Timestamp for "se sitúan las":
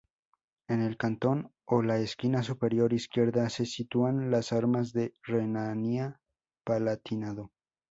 3.51-4.51